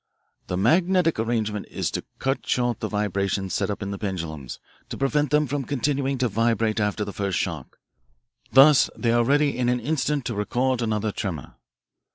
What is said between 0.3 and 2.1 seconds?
"The magnetic arrangement is to